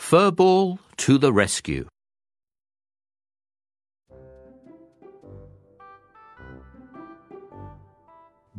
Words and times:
Furball 0.00 0.78
to 0.96 1.18
the 1.18 1.32
rescue. 1.32 1.86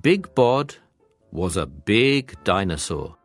Big 0.02 0.34
Bod 0.34 0.76
was 1.32 1.58
a 1.58 1.66
big 1.66 2.42
dinosaur. 2.46 3.18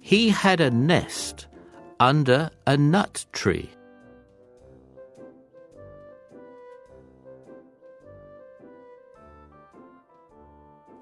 He 0.00 0.30
had 0.30 0.62
a 0.62 0.70
nest 0.70 1.48
under 2.00 2.50
a 2.66 2.76
nut 2.78 3.26
tree. 3.32 3.68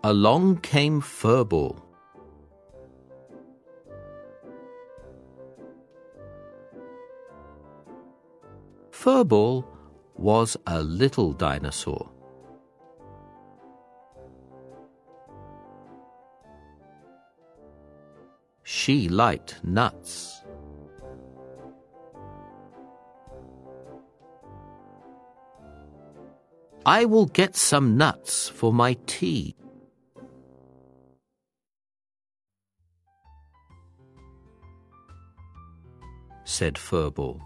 Along 0.02 0.56
came 0.62 1.02
Furball. 1.02 1.78
Furball 8.90 9.66
was 10.16 10.56
a 10.66 10.82
little 10.82 11.34
dinosaur. 11.34 12.10
She 18.62 19.10
liked 19.10 19.62
nuts. 19.62 20.42
I 26.86 27.04
will 27.04 27.26
get 27.26 27.54
some 27.54 27.98
nuts 27.98 28.48
for 28.48 28.72
my 28.72 28.96
tea. 29.06 29.56
Said 36.50 36.74
Furball. 36.74 37.40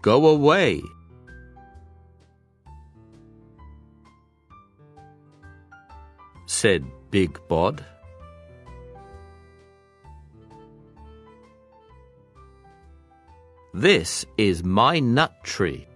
Go 0.00 0.28
away, 0.28 0.80
said 6.46 6.84
Big 7.10 7.36
Bod. 7.48 7.84
This 13.74 14.24
is 14.36 14.62
my 14.62 15.00
nut 15.00 15.34
tree. 15.42 15.88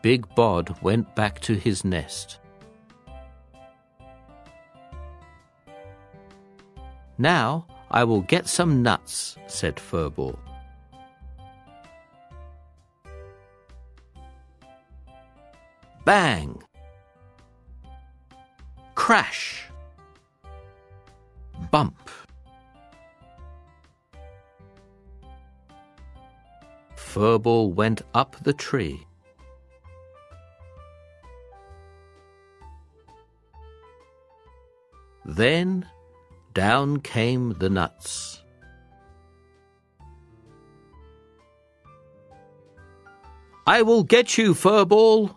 Big 0.00 0.26
Bod 0.34 0.74
went 0.82 1.14
back 1.14 1.40
to 1.40 1.54
his 1.54 1.84
nest. 1.84 2.38
Now 7.18 7.66
I 7.90 8.04
will 8.04 8.22
get 8.22 8.48
some 8.48 8.82
nuts, 8.82 9.36
said 9.46 9.76
Furball. 9.76 10.36
Bang! 16.04 16.62
Crash! 18.94 19.64
Bump! 21.70 22.10
Furball 26.96 27.72
went 27.72 28.02
up 28.12 28.36
the 28.42 28.52
tree. 28.52 29.06
Then 35.24 35.86
down 36.54 37.00
came 37.00 37.54
the 37.58 37.68
nuts. 37.68 38.42
I 43.66 43.82
will 43.82 44.04
get 44.04 44.36
you, 44.38 44.54
Furball, 44.54 45.34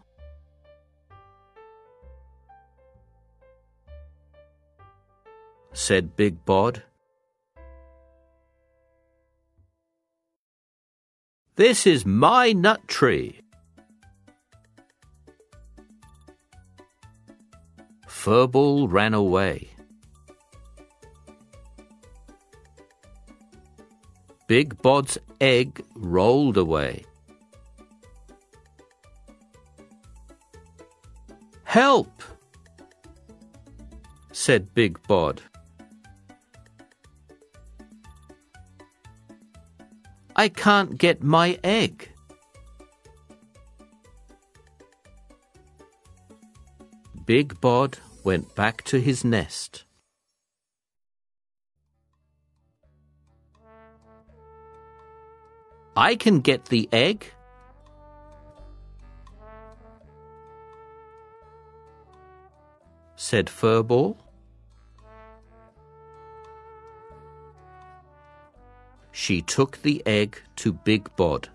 said 5.73 6.15
Big 6.15 6.43
Bod. 6.45 6.83
This 11.55 11.87
is 11.87 12.05
my 12.05 12.51
nut 12.51 12.87
tree. 12.87 13.41
Furball 18.07 18.91
ran 18.91 19.13
away. 19.13 19.69
Big 24.47 24.81
Bod's 24.81 25.17
egg 25.41 25.83
rolled 25.95 26.55
away. 26.55 27.05
Help! 31.65 32.23
said 34.31 34.73
Big 34.73 35.05
Bod. 35.07 35.41
I 40.37 40.47
can't 40.47 40.97
get 40.97 41.21
my 41.21 41.59
egg. 41.63 42.09
Big 47.25 47.59
Bod 47.59 47.97
went 48.23 48.55
back 48.55 48.83
to 48.83 49.01
his 49.01 49.25
nest. 49.25 49.86
I 55.97 56.15
can 56.15 56.41
get 56.41 56.65
the 56.65 56.87
egg. 56.93 57.33
said 63.15 63.47
Furball. 63.47 64.15
She 69.11 69.41
took 69.41 69.81
the 69.81 70.03
egg 70.05 70.39
to 70.57 70.71
Big 70.71 71.09
Bod. 71.15 71.49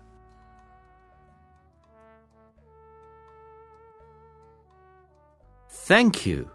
Thank 5.69 6.25
you. 6.25 6.49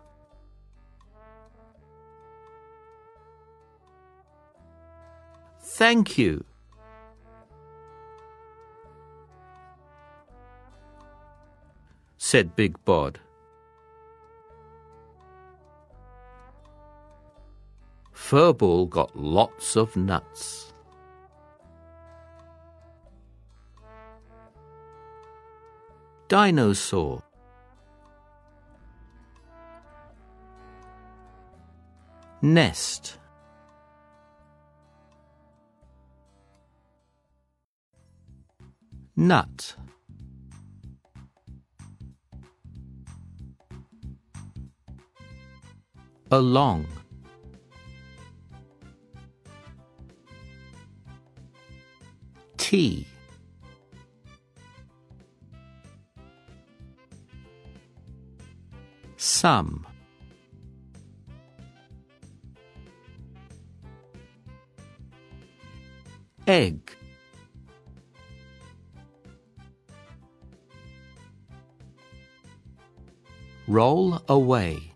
Thank 5.63 6.19
you. 6.19 6.45
Said 12.31 12.55
Big 12.55 12.77
Bod. 12.85 13.19
Furball 18.15 18.87
got 18.91 19.17
lots 19.17 19.77
of 19.77 19.97
nuts. 19.97 20.75
Dinosaur 26.29 27.23
Nest 32.43 33.17
Nut 39.17 39.77
along. 46.31 46.87
Tea. 52.57 53.07
Some. 59.17 59.87
Egg. 66.47 66.93
Roll 73.67 74.23
away. 74.29 74.93